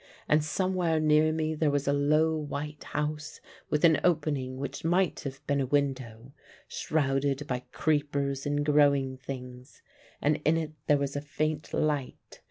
[0.27, 5.19] And somewhere near me there was a low white house with an opening which might
[5.19, 6.33] have been a window,
[6.67, 9.83] shrouded by creepers and growing things.
[10.19, 12.39] And in it there was a faint light.